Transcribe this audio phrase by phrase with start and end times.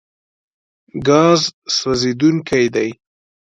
[1.07, 1.41] ګاز
[1.77, 2.89] سوځېدونکی دی.